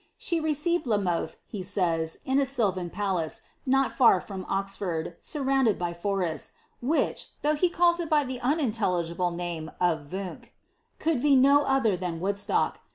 [0.17, 5.77] She received La Mothe, he says, in a sylvan palace, not far from Oxford, snrrounded
[5.77, 10.53] by forests, which, though he calls it by the unin telligible name of Vuynck^
[10.97, 12.79] could be no other than Woodstock.